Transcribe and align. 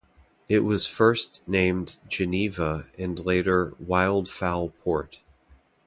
It 0.49 0.61
was 0.61 0.87
first 0.87 1.43
named 1.47 1.97
"Geneva" 2.07 2.87
and 2.97 3.23
later 3.23 3.75
"Wild 3.77 4.27
Fowl 4.27 4.69
Port". 4.69 5.21